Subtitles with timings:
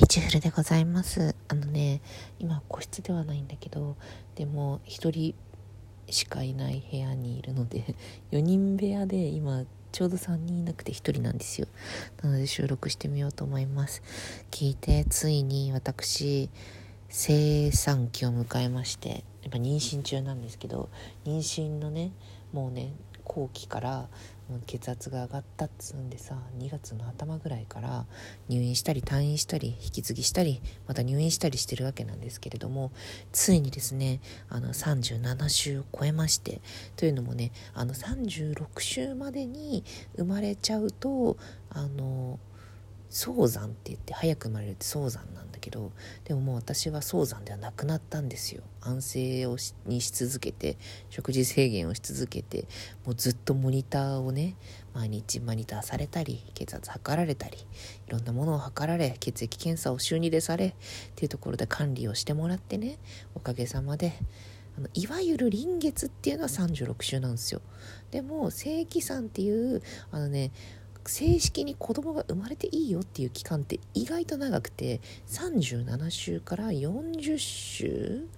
[0.00, 1.34] リチュールでございます。
[1.48, 2.00] あのね
[2.38, 3.96] 今個室ではないんだけど
[4.34, 5.34] でも1人
[6.08, 7.94] しかいない部屋にいるので
[8.32, 11.68] 4人部屋で今ちょうど3人いなくて1人なんですよ。
[12.22, 14.02] なので収録してみようと思います。
[14.50, 16.48] 聞いてついに私
[17.10, 20.88] 生産期を迎えましてやっぱ妊娠中なんですけど
[21.26, 22.12] 妊娠のね
[22.54, 22.94] もうね
[23.24, 24.08] 後期から
[24.66, 28.06] 血圧が上がったっつうんでさ2月の頭ぐらいから
[28.48, 32.90] 入院したり退院したり引き継ぎしたりまた入院したりしてるわけなんですけれども
[33.32, 36.60] ついにですねあの37週超えまして
[36.96, 39.84] というのもねあの36週までに
[40.16, 41.36] 生まれちゃうと
[41.70, 42.38] あの
[43.08, 45.92] 早産って言って早く生まれるって早産なんけど
[46.24, 48.62] でももう私は早産ではなくなったんですよ。
[48.80, 50.76] 安静をしにし続けて
[51.10, 52.66] 食事制限をし続けて
[53.04, 54.56] もうずっとモニターをね
[54.94, 60.74] 毎日モニターされたり血圧測られたりいろんなものを測られ血液検査を週2でされっ
[61.14, 62.98] ていうところで管理をしてもらってね
[63.34, 64.14] おかげさまで
[64.76, 67.60] あのいわゆる臨月っていうのは36週なんですよ。
[68.10, 70.52] でも正規産っていうあのね
[71.10, 78.28] 正式に子供が生まれていいよっていう期間って意外と長くて37週から40週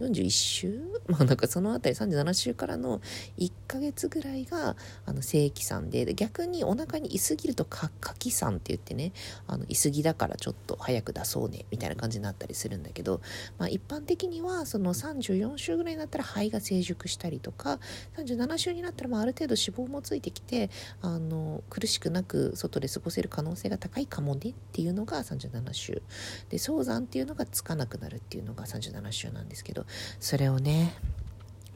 [0.00, 0.80] 41週？
[1.08, 3.00] まあなんかそのあたり37週からの
[3.38, 9.12] 1ヶ月ぐらいがあの正規産で逆にお腹にいすぎるとかかき産って言ってね
[9.46, 13.20] あのいすぎだからちょっと早く出そうねみたいな感じになったりするんだけど、
[13.58, 17.80] まあ、一般的にはその34週ぐらいになったら肺が成熟したりとか
[18.16, 26.02] 37週になったらまあある程度脂肪もついてきてあの苦しくなく外で過ごせる可能性が高いかもねっていうのが37週。
[26.50, 29.86] で早産っていうのがつかなくなるっていうのが37週なんですけど
[30.20, 30.94] それをね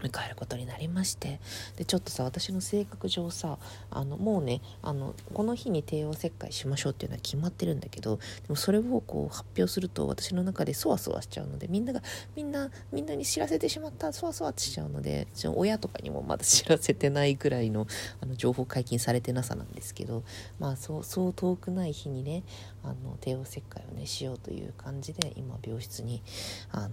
[0.02, 1.40] 迎えることになりまして。
[1.76, 3.58] でちょっとさ私の性格上さ
[3.90, 12.02] あのもうねあのこの日に帝王切開しましょうっていうのは決まってるんだけどでもそれをこう発表すると私の中でそわそわしちゃうのでみんなが
[12.36, 17.86] みんなみんなに知らせてしまったそわそわしちゃうので親とかにもまだ知らせてないぐらいの
[18.20, 20.22] あの情報解禁されてなさなんですけど
[20.58, 22.42] まあそうそう遠くない日にね
[22.82, 26.22] あの帝王切開をねしようという感じで今病室に
[26.70, 26.90] あの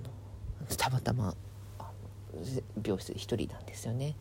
[0.77, 1.35] たまたま
[2.83, 4.15] 病室一人なんですよね。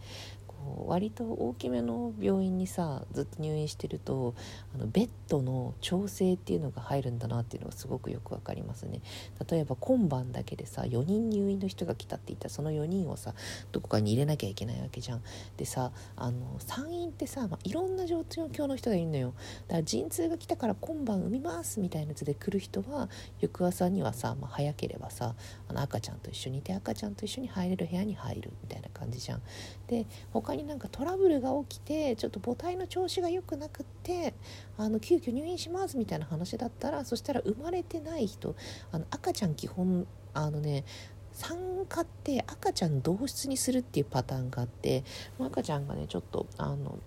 [0.86, 4.34] 割と大きめの病院にさずっと入院してると
[4.74, 9.00] あのベッドの調整っていうのが入るんだなっていうのがすごくよく分かりますね。
[9.48, 13.34] 例えば今晩だけでさ4人入院の人が来たって言ったらその4人をさ
[13.72, 15.22] どこかに入れなきゃいけないわけじゃん。
[15.56, 19.34] でさあの産院ってさ、まあ、いろんな状況の人がいるのよ。
[19.69, 23.08] だから陣痛が来たから今晩産みますみたいなやつで来る人は
[23.40, 25.34] 翌朝にはさ、まあ、早ければさ
[25.69, 29.42] あの赤ちゃんと一緒にいて赤ちゃんと一緒に入れる部屋に入るみたいな感じじゃん。
[29.86, 34.34] で他になんかトラブルが起きてちょっと母体の調子が良くなくって
[34.76, 38.54] あの急遽入院しますみたいな話だったらそしたら生まれてない人
[38.92, 40.84] あの赤ちゃん基本あのね
[41.32, 45.04] 産科って赤ちゃん同室にするっていうパターンがあって
[45.38, 46.98] 赤ちゃんがねちょっとあの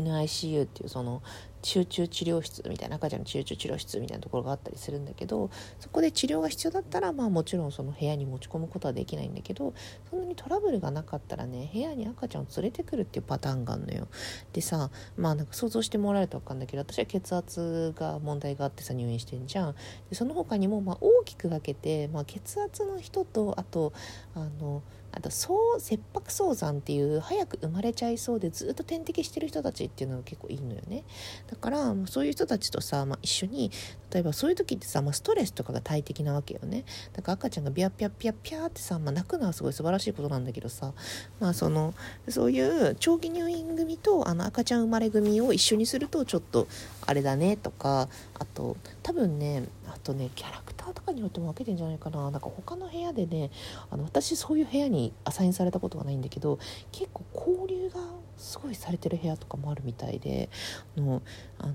[0.00, 1.22] NICU っていうその
[1.64, 5.50] 集中治療室みたいな赤ちゃんの集中治療室みたいなところがあったりするんだけど
[5.80, 9.72] そこで治療が必要だったらまあもちろんその部屋に持ち込むことはできないんだけど
[10.10, 14.08] そんなにトラブルがなかったらね部屋に赤ちゃんを連れてくるっていうパターンがあるのよ。
[14.52, 19.74] でさまあなんか想像してもらえると分かるんだけど私は血圧が問題があってさ入院してんじゃん。
[20.10, 23.94] でその他にもま大きく分けて、まあ、血圧の人とあと
[24.34, 24.82] あの
[25.16, 31.04] あとそう切迫早産っていう早く生まれちゃいそうでずっと点滴してる人たちっていうのが結構いいのよね。
[31.46, 33.70] だからそういう人たちとさ、まあ、一緒に
[34.10, 36.84] 例えばそういう時ってさ、まあ、ストレスとかが大敵なわけよね。
[37.12, 40.92] だから赤ちゃんがビャピャピャピャってさ、まあ、泣くのはすごい素晴らしいことなんだけどさ
[41.40, 41.94] まあその
[42.28, 46.66] そういう長期入院組とあの赤ちゃん生まれ組を一緒にするとちょっと
[47.06, 48.08] あれだねとか
[48.38, 52.30] あと多分ねあとねキャラクターとかによっても分けてんじゃないかな。
[52.30, 53.50] なんか他の部屋でね
[53.90, 56.58] あの私そういう部屋にアサインされたことがないんだけど
[56.92, 58.00] 結構交流が
[58.36, 60.48] すごいされてる部屋とかもあるみたいで
[60.96, 61.22] の
[61.58, 61.74] あの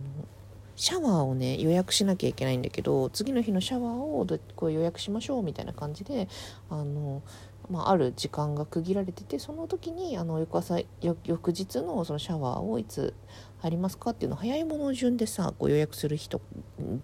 [0.75, 4.25] シャワーをね予約しなきゃいけないんだけど次の日のシャワーを
[4.55, 6.29] こう予約しましょうみたいな感じで
[6.69, 7.21] あの、
[7.69, 13.13] まあ、ある時間が区切られててその時にあの翌朝翌日のそのシャワーをいつ
[13.59, 16.41] 入りますかっていうの早いもの順でさご予約する人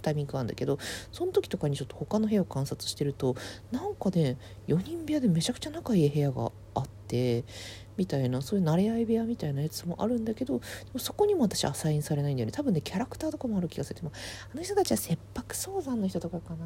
[0.02, 0.80] タイミングがあるんだけど
[1.12, 3.36] その時とかにちょっと他の部屋を観察してると
[3.72, 7.44] なんかね4人部屋でめちゃくちゃ仲いい部屋があって
[7.98, 10.62] みたいなそういう慣れ合い部屋みたいなやつもあるんだけど
[10.98, 12.52] そこにも私アサインされないんだよね。
[12.52, 14.02] 多分ねキャラクターとかもある気がする。
[14.02, 14.12] でも
[14.54, 16.66] あの人たちは切迫早産の人とかかな。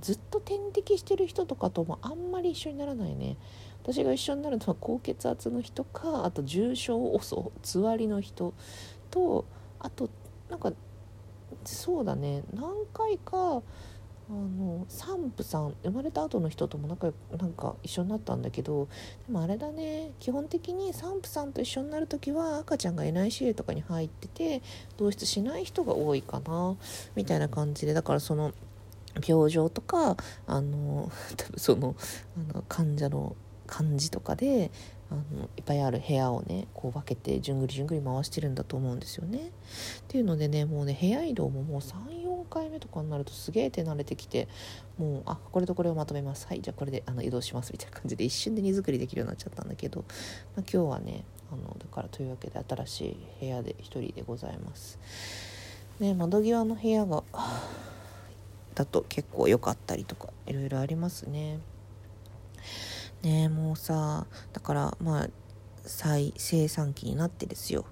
[0.00, 3.36] ずっと点滴してる人とかともあんまり一緒にならないね。
[3.82, 8.54] 私が一緒になるのは高血圧の人かあと重症遅つわりの人
[9.10, 9.44] と
[9.78, 10.08] あと
[10.48, 10.72] なんか
[11.64, 12.42] そうだね。
[12.54, 13.62] 何回か
[14.30, 18.88] あの産婦さん生まれた後の人とも仲良くなんか一緒になったんだけど
[19.26, 20.12] でもあれだね。
[20.18, 24.62] 基本的に産婦さんと一緒になる時は赤ちゃんが NICU とかに入ってて
[24.96, 26.74] 同室しない人が多いかな
[27.14, 27.92] みたいな感じで。
[27.92, 28.52] だからその
[29.26, 30.16] 病状とか
[30.46, 31.96] あの 多分その
[32.50, 34.70] あの患者の感じとかで
[35.10, 39.38] あのいっぱいある部屋をねこう分けてじゅんぐりじゅんぐり回してるんだと思うんですよね。
[39.38, 39.42] っ
[40.08, 44.48] ていうのでねもうね部屋移動ももう34回目とかになるとすげえ手慣れてきて
[44.98, 50.04] もうあこれとこれをまとめますはいじゃあこれであの移動しますみたいな感じで一瞬で荷造りできるようになっちゃったんだけど、
[50.56, 54.98] まあ、今日はねあのだからというわけで新しい部屋で1人でございます。
[56.00, 57.22] ね窓際の部屋が
[58.74, 61.60] だと結構良かったりとかいろいろありますね。
[63.22, 65.28] ねもうさだからまあ
[65.84, 67.84] 再生産期になってですよ。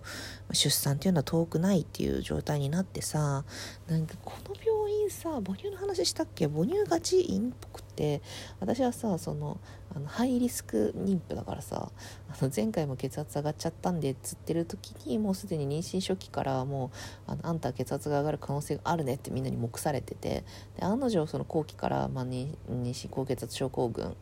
[0.52, 3.44] 出産っていうのは遠くないっていう状態になってさ
[3.86, 6.46] なんかこの病院さ母乳の話したっけ？
[6.46, 8.20] 母乳がち院っぽくて
[8.60, 9.58] 私はさその
[9.94, 11.90] あのハイリスク妊婦だからさ
[12.28, 16.90] あの前回も血圧上がっちゃったんでつってる時にもうすでに妊娠初期からも
[17.28, 20.44] うあのあんた血圧が上がる可能性があるねってみんなに目されてて
[20.78, 24.14] で案の定その後期から、まあ、妊娠高血圧症候群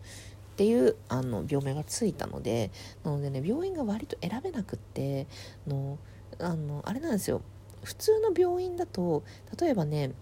[0.61, 2.71] っていうあの病名がついたので
[3.03, 5.27] なのでね病院が割と選べなくって
[5.67, 5.99] の
[6.39, 7.41] あのあれなんですよ。
[7.83, 9.25] 普通の病院だと
[9.59, 10.13] 例えばね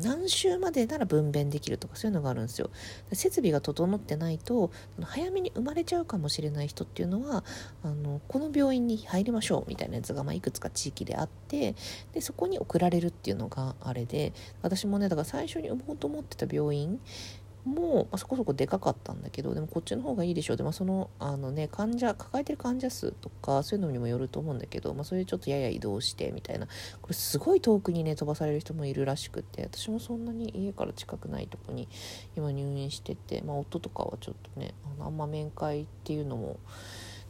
[0.00, 2.70] 何週までなら分娩できるとかそういうのがあるんですよ。
[3.12, 4.70] 設備が整ってないと
[5.02, 7.44] 早めに生まれちゃうかもしれない人っていうのは
[7.82, 11.74] あのこの病院に入りましょうみたいなやつが、まあ、いくつか地域であって
[12.14, 14.32] でそこに送られるっていうのがあれで
[14.62, 16.98] 私もねだから最初に産もうと思ってた病院
[17.66, 20.56] も、まあ、そこそこでかかったんだけどでもこっちの方がいいでしょう。
[20.56, 26.66] で、まあ、そのあの、ね、患者抱えてる患者数とかそういうのにもよると思うんだけど、まあ、それでちょっとやや移動してみたいな。
[27.02, 31.88] これすごい遠くにね飛ばされる人もいるらしくて私もそんなに家から近くないとこに
[32.36, 36.58] 今入院してて、まあ、夫とかはちょっとねあのあんま面会っていうのも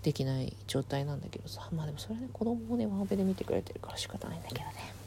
[0.02, 1.68] できない状態なんだけどさ。
[1.72, 5.05] まあでもそれはね子供もねワンオペで見てくれてるから仕方ないんだけどね。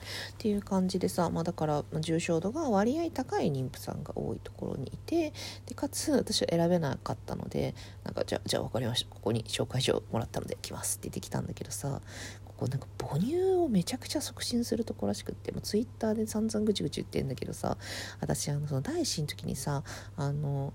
[0.00, 5.32] っていう感じでさ、まあ、だから重症度が割合高い妊婦さんが多いところにいて
[5.66, 7.74] でかつ私は選べなかったので
[8.04, 9.10] なんかじゃじゃあ分かりました。
[9.10, 12.00] ここに紹介状もらったので来ますって言ってきたんだけどさ
[12.44, 17.76] ここなんか母乳をめちゃくちゃ促進するとこらしくってもうツイッターで散々ぐちぐち言ってんだけどさ
[18.20, 19.82] 私あのその第一子の時にさ
[20.16, 20.72] あの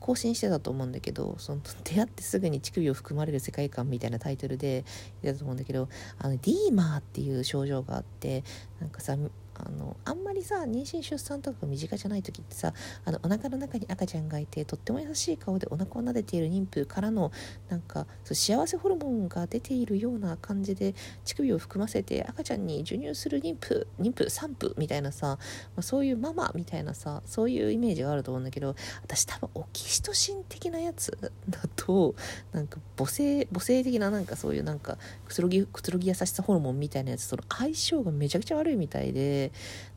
[0.00, 4.84] 更新してたと思うんだけどその出会ってすぐに乳首を含まれる世界観みたいなタイトルで
[5.22, 5.88] 言ったと思うんだけど
[6.18, 8.44] あのディーマーっていう症状があって
[8.80, 9.16] なんかさ
[9.54, 12.72] あのあんまりさ妊娠出産とか身近じゃない時ってさ
[13.04, 17.30] あのお腹の中に赤ちゃんがいてとっても優しい顔でお腹を撫でている妊婦からの
[17.68, 25.36] なんかそう幸せホルモンが出ているような感じで乳首を含ませて赤ちゃんに授乳する妊婦妊婦産婦みたいなさ、ま
[25.78, 31.16] あ、そういうママみたいなさそういうイメージがあると思うんだけど私多分オキシトシン的なやつ
[31.48, 32.14] だと
[32.52, 39.43] なんか母性母性的ななんかそういうなんかくつろぎくつろぎ優しさホルモンみたいなやつとの相性がめちゃくちゃ悪いみたいで。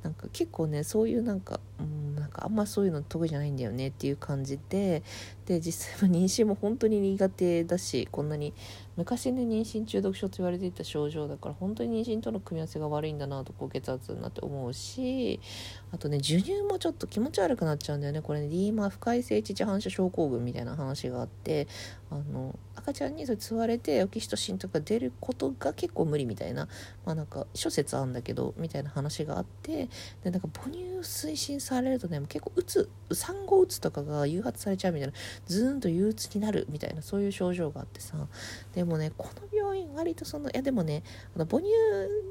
[0.03, 5.03] なんか結構ねそういうなんか、うん、なんかあんまそういうの得意じゃないんだよねっていう感じで
[5.45, 8.53] で実際は妊娠も本当に苦手だしこんなに
[8.95, 15.39] 昔ね妊娠中毒症と言われていた症状だから本当に妊娠との組み合わせが悪いんだなと高血圧になって思うし
[15.91, 18.21] あとね授乳もちょっと気持ち悪くなっちゃうんだよね。
[18.21, 21.67] これねリーマー不快性乳反射症候群みたいな話があって
[22.09, 26.67] あの赤ちゃんにそれ吸われてオキシトシンとか出ることが結構無理みたいな
[27.05, 29.89] まあなんか諸説あるんだけどみたいな話があって
[30.23, 35.13] でなんか母乳推進されるとね結構うつ産後うつとかが誘発されちゃうみたいな
[35.45, 38.15] ズーンと憂鬱になるみたいなそういう症状があってさ。
[38.73, 41.03] でもねこの病院割とそのいやでもね
[41.35, 41.69] あの母乳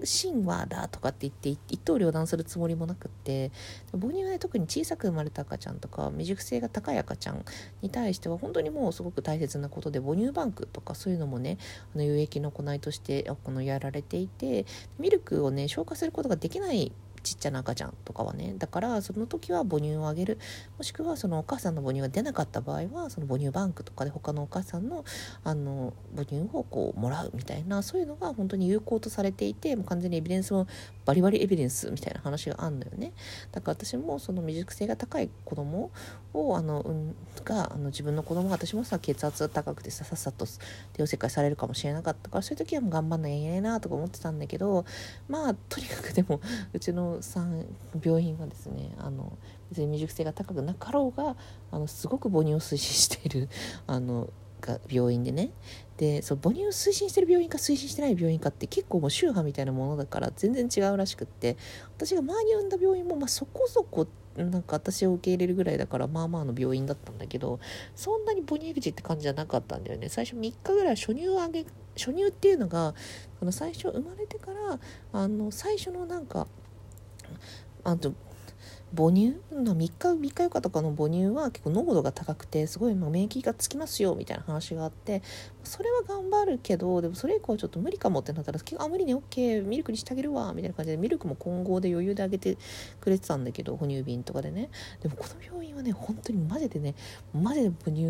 [0.06, 3.45] 神話だとかって言って一刀両断するつもりもなくって
[3.92, 7.44] 母乳は特に小さく生まれた赤ちゃんとか未熟性が高い赤ちゃん
[7.82, 11.58] に対しては本当にもうすごく大切なことで母乳バンクとかそういうのもね
[11.94, 14.66] あの有益の行いとしてこのやられていて
[14.98, 16.92] ミルクをね消化することができない
[17.26, 18.54] ちっちゃな赤ちゃんとかはね。
[18.56, 20.38] だからその時は母乳をあげる。
[20.78, 25.04] もしくはそのお母さんの母乳が出なかった場合はその母乳バンクとかで他のお母さんの
[25.42, 30.68] あの母乳をこうもらうみたいなそういうのが本当に有効とされていてもう完全にエビデンスも
[31.04, 33.12] バリバリエビデンスみたいな話があるのよね。
[33.50, 35.90] だから私もその未熟性が高い子供
[36.32, 40.46] をあの、うん、があの自分の子供が私もさ血圧が高くてささっさと
[40.92, 44.84] 帝王切開されるかもしれなかったからそういう時はもう頑張んなきゃいけないなとか思ってたんだけど
[45.28, 46.40] まあとにかくでも
[46.72, 47.64] うちのさん
[48.02, 49.36] 病院はですねあの
[49.70, 51.36] 別に未熟性が高くなかろうが
[51.70, 53.48] あのすごく母乳を推進している
[53.86, 54.30] あの
[54.60, 55.50] が病院でね。
[55.96, 61.56] でそう母乳を推進してる病院か推進してない病院かって結構もう宗派みたいなものだから全然違うらしくって
[61.96, 64.06] 私が前に産んだ病院もまあそこそこ
[64.36, 67.58] なんか私を受け入れるぐらいだからまあまあの病院だったんだけど
[67.94, 70.08] そんなに母乳育児って感じじゃなかったんだよね。
[70.08, 71.64] 最初3日ぐらい初乳をあげ
[71.96, 72.94] 初乳っていうのが
[73.40, 74.78] あの最初生まれてから
[75.12, 76.46] あの最初のなんか
[77.84, 78.12] あと
[78.94, 79.34] 母乳？
[79.52, 85.22] の3日3日4日とかの母乳は結構濃度が高くてすごいま免疫がつきますよみたいな話があって
[85.64, 92.56] それは頑張るけどでもそれ以降はちょっと無理かもってなったら結構あ無理ね OK ミルクにしてあげるわみたいな感じでミルクも混合で余裕であげて
[93.00, 94.70] くれてたんだけど哺乳瓶とかでね。
[95.00, 96.94] でもこの病院はね本当にマジでね
[97.34, 98.04] マジで母乳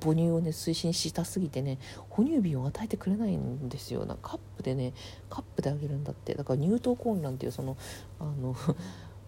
[0.00, 1.78] 母乳をね推進したすぎてね
[2.08, 4.06] 哺乳瓶を与えてくれないんですよ。
[4.06, 4.92] なカップでね
[5.30, 6.34] カップであげるんだって。
[6.34, 7.76] だから乳頭混乱っていうその
[8.20, 8.54] あの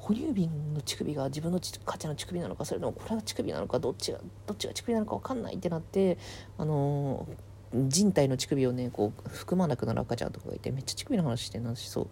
[0.05, 6.19] 哺乳瓶の乳首が自分の母ちゃんの乳首なのかそれともこれが乳首なのかどっちがどっちが乳首なのか分かんないってなって
[6.59, 12.07] あのー、人体の乳首をねこう含まなくなる赤ちゃんとかがいてめっちゃ乳首の話してなしそう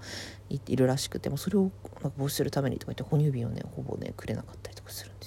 [0.49, 5.21] いるらしくてもそれをなんか防止するためにとか言って哺乳瓶をねほぼねくれなかったりとかするん。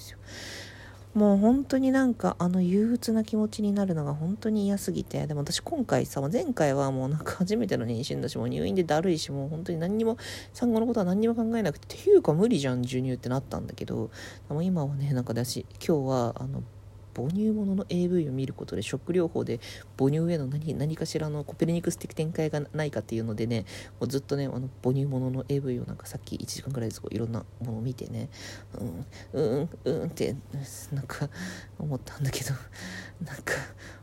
[1.16, 5.26] もう本当になんかあの憂鬱な気持ちになるのが本当に嫌すぎて。
[5.26, 10.18] でも私今回さ前回はもうなんか初めての妊娠だしもう入院でだるいしもう本当に何にも
[10.52, 14.10] 産後のことは何にも考えなくてっていうか無理じゃん授乳ってなったんだけど。
[14.48, 16.62] でも今はねなんかだし今日はあの
[17.16, 19.58] 母乳ものの AV を見ることでショック療法で
[19.98, 23.64] 母乳への何何かしらのコペルニクス的展開がないかっていうのでね
[23.98, 28.28] もうずっとねあの母乳ものの AV をなんかさっき1時間ぐらいずいろんなものを見てね
[28.78, 30.36] うんうんうんって
[30.92, 31.28] なんか
[31.78, 32.50] 思ったんだけど
[33.24, 33.54] なんか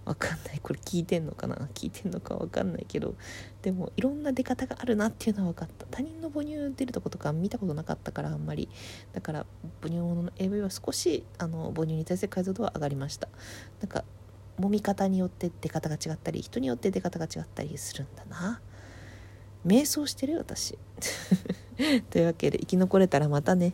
[0.05, 0.60] わかんない。
[0.62, 1.55] これ聞いてんのかな？
[1.74, 3.15] 聞いてんのかわかんないけど
[3.62, 5.86] でもいろんな出方があるなっていうのは分かった。
[5.89, 8.67] 他人の母乳出るとことか見たことなかったからあんまり。
[9.13, 9.46] だから
[9.82, 13.27] 母乳ものの AV は少しあの母乳に対する解像度は上がりました。
[13.81, 14.05] なんか
[14.60, 18.62] 揉み方によって出方が違ったり人によって出方が違ったりするんだな。
[19.65, 20.38] 瞑想してる？
[20.38, 20.77] 私。
[22.10, 23.74] というわけで生き残れたらまたね。